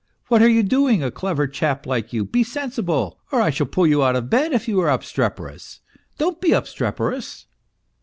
[0.29, 2.25] What are you doing, a clever chap like you?
[2.25, 5.81] Be sensible, or I shall pull you out of bed if you are obstreperous.
[6.17, 7.45] Don't be obstreperous